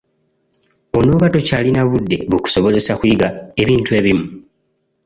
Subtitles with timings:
[0.99, 3.27] Onooba tokyalina budde bukusobozesa kuyiga
[3.61, 4.25] ebintu ebimu.